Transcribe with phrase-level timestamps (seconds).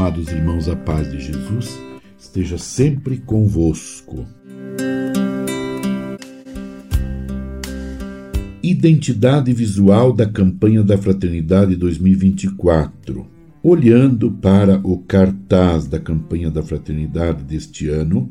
[0.00, 1.78] Amados irmãos, a paz de Jesus
[2.18, 4.26] esteja sempre convosco.
[8.62, 13.26] Identidade visual da campanha da Fraternidade 2024.
[13.62, 18.30] Olhando para o cartaz da campanha da Fraternidade deste ano,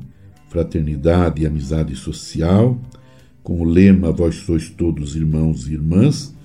[0.49, 2.81] Fraternidade e Amizade Social,
[3.43, 6.35] com o lema Vós sois todos irmãos e irmãs,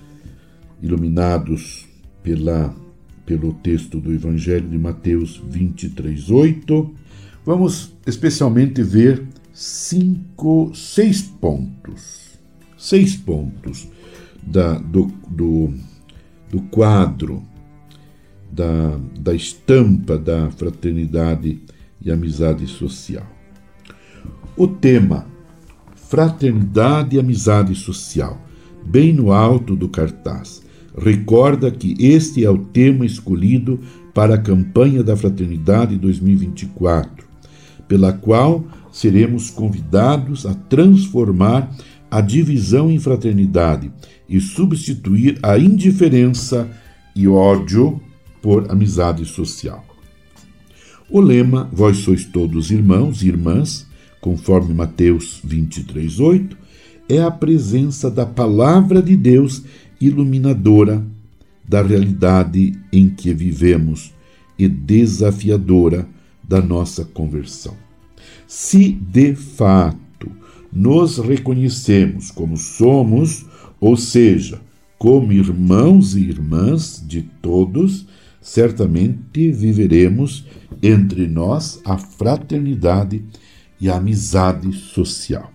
[0.82, 1.88] iluminados
[2.22, 2.76] pela,
[3.24, 6.94] pelo texto do Evangelho de Mateus 23, 8,
[7.44, 12.38] vamos especialmente ver cinco, seis pontos.
[12.76, 13.88] Seis pontos
[14.42, 15.72] da, do, do,
[16.50, 17.42] do quadro,
[18.52, 21.60] da, da estampa da fraternidade
[22.00, 23.26] e amizade social.
[24.56, 25.26] O tema
[25.94, 28.38] Fraternidade e Amizade Social,
[28.84, 30.63] bem no alto do cartaz.
[30.96, 33.80] Recorda que este é o tema escolhido
[34.12, 37.26] para a campanha da Fraternidade 2024,
[37.88, 41.74] pela qual seremos convidados a transformar
[42.10, 43.90] a divisão em fraternidade
[44.28, 46.70] e substituir a indiferença
[47.14, 48.00] e ódio
[48.40, 49.84] por amizade social.
[51.10, 53.86] O lema Vós sois todos irmãos e irmãs
[54.24, 56.56] conforme Mateus 23, 8,
[57.10, 59.64] é a presença da palavra de Deus
[60.06, 61.04] iluminadora
[61.66, 64.12] da realidade em que vivemos
[64.58, 66.06] e desafiadora
[66.42, 67.74] da nossa conversão.
[68.46, 70.30] Se de fato
[70.72, 73.46] nos reconhecemos como somos,
[73.80, 74.60] ou seja,
[74.98, 78.06] como irmãos e irmãs de todos,
[78.40, 80.46] certamente viveremos
[80.82, 83.24] entre nós a fraternidade
[83.80, 85.50] e a amizade social.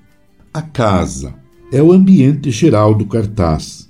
[0.53, 1.35] A casa
[1.71, 3.88] é o ambiente geral do cartaz.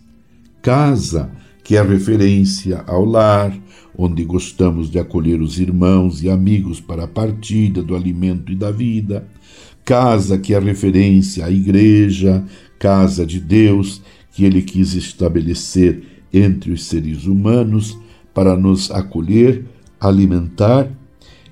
[0.61, 1.31] Casa,
[1.63, 3.55] que é referência ao lar,
[3.97, 8.71] onde gostamos de acolher os irmãos e amigos para a partida do alimento e da
[8.71, 9.27] vida.
[9.85, 12.43] Casa, que é referência à igreja,
[12.77, 17.97] casa de Deus, que ele quis estabelecer entre os seres humanos
[18.33, 19.65] para nos acolher,
[19.99, 20.89] alimentar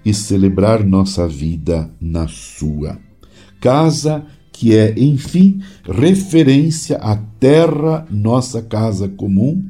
[0.05, 2.97] e celebrar nossa vida na sua.
[3.59, 4.25] Casa
[4.57, 9.63] que é, enfim, referência à terra, nossa casa comum,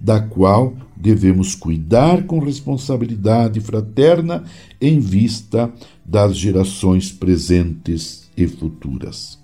[0.00, 4.42] da qual devemos cuidar com responsabilidade fraterna
[4.80, 5.72] em vista
[6.04, 9.38] das gerações presentes e futuras.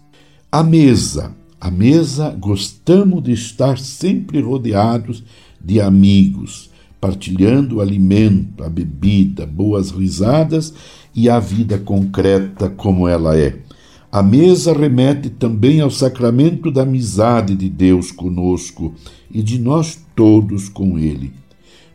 [0.51, 1.37] A mesa.
[1.61, 5.23] A mesa gostamos de estar sempre rodeados
[5.63, 6.69] de amigos,
[7.01, 10.75] partilhando o alimento, a bebida, boas risadas
[11.15, 13.70] e a vida concreta como ela é.
[14.13, 18.93] A mesa remete também ao sacramento da amizade de Deus conosco
[19.31, 21.33] e de nós todos com Ele,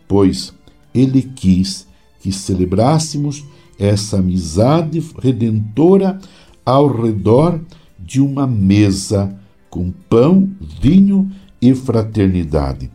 [0.08, 0.54] pois
[0.94, 1.86] Ele quis
[2.22, 3.44] que celebrássemos
[3.78, 6.18] essa amizade redentora
[6.66, 7.60] ao redor
[8.00, 9.38] de uma mesa
[9.70, 10.50] com pão,
[10.82, 11.30] vinho
[11.62, 12.90] e fraternidade.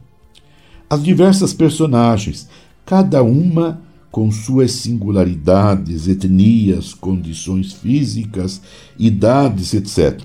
[0.88, 2.48] As diversas personagens,
[2.86, 8.60] cada uma com suas singularidades, etnias, condições físicas,
[8.98, 10.20] idades, etc.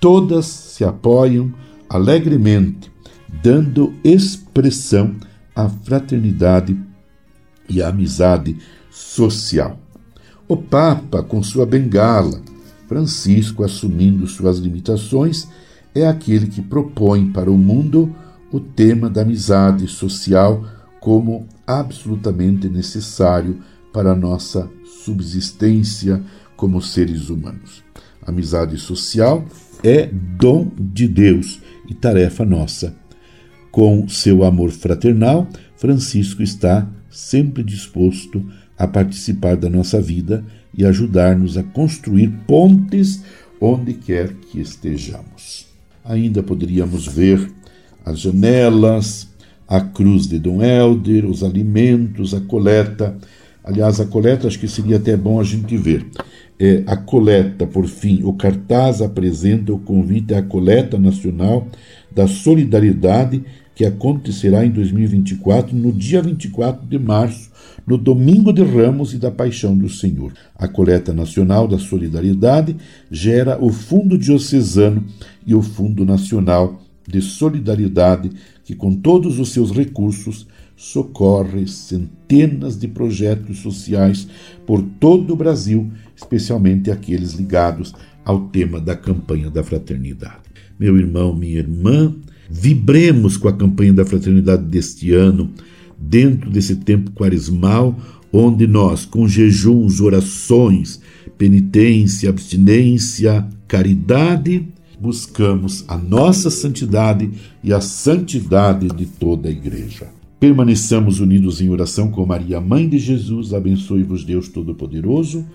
[0.00, 1.52] Todas se apoiam
[1.88, 2.90] alegremente,
[3.42, 5.16] dando expressão
[5.54, 6.78] à fraternidade
[7.68, 8.56] e à amizade
[8.90, 9.78] social.
[10.48, 12.40] O Papa, com sua bengala,
[12.88, 15.46] Francisco assumindo suas limitações,
[15.94, 18.14] é aquele que propõe para o mundo
[18.50, 20.64] o tema da amizade social
[21.00, 21.46] como
[21.78, 23.60] absolutamente necessário
[23.92, 24.70] para a nossa
[25.04, 26.22] subsistência
[26.56, 27.82] como seres humanos.
[28.22, 29.44] A amizade social
[29.82, 32.94] é dom de Deus e tarefa nossa.
[33.70, 38.44] Com seu amor fraternal, Francisco está sempre disposto
[38.76, 40.44] a participar da nossa vida
[40.76, 43.22] e ajudar-nos a construir pontes
[43.60, 45.66] onde quer que estejamos.
[46.04, 47.50] Ainda poderíamos ver
[48.04, 49.28] as janelas,
[49.70, 53.16] a cruz de Dom Helder, os alimentos, a coleta.
[53.62, 56.04] Aliás, a coleta acho que seria até bom a gente ver.
[56.58, 61.68] É, a coleta, por fim, o cartaz apresenta o convite à coleta nacional
[62.10, 67.48] da solidariedade que acontecerá em 2024, no dia 24 de março,
[67.86, 70.32] no Domingo de Ramos e da Paixão do Senhor.
[70.56, 72.76] A coleta nacional da solidariedade
[73.08, 75.04] gera o Fundo Diocesano
[75.46, 78.30] e o Fundo Nacional de solidariedade
[78.64, 80.46] que, com todos os seus recursos,
[80.76, 84.26] socorre centenas de projetos sociais
[84.66, 87.92] por todo o Brasil, especialmente aqueles ligados
[88.24, 90.50] ao tema da campanha da fraternidade.
[90.78, 92.14] Meu irmão, minha irmã,
[92.48, 95.50] vibremos com a campanha da fraternidade deste ano,
[95.98, 97.98] dentro desse tempo quaresmal,
[98.32, 101.00] onde nós, com jejuns, orações,
[101.36, 104.66] penitência, abstinência, caridade,
[105.00, 107.30] buscamos a nossa santidade
[107.64, 110.08] e a santidade de toda a Igreja.
[110.38, 113.52] Permaneçamos unidos em oração com Maria, Mãe de Jesus.
[113.52, 115.46] Abençoe-vos, Deus Todo-Poderoso,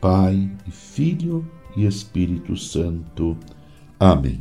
[0.00, 1.44] Pai, e Filho
[1.76, 3.36] e Espírito Santo.
[3.98, 4.40] Amém.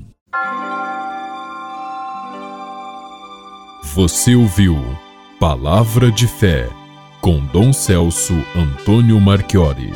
[3.94, 4.76] Você ouviu
[5.40, 6.70] Palavra de Fé
[7.20, 9.92] com Dom Celso Antônio Marchiori.